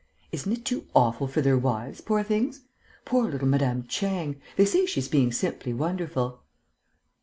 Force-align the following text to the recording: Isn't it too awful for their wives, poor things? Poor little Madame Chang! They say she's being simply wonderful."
Isn't 0.31 0.51
it 0.51 0.65
too 0.65 0.87
awful 0.95 1.27
for 1.27 1.41
their 1.41 1.59
wives, 1.59 2.01
poor 2.01 2.23
things? 2.23 2.61
Poor 3.05 3.29
little 3.29 3.47
Madame 3.47 3.83
Chang! 3.85 4.41
They 4.55 4.65
say 4.65 4.87
she's 4.87 5.07
being 5.07 5.31
simply 5.31 5.73
wonderful." 5.75 6.41